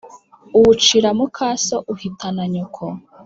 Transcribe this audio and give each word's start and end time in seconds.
uwucira 0.57 1.09
muka 1.19 1.47
so 1.65 1.77
uahitana 1.91 2.43
nyoko 2.53 2.83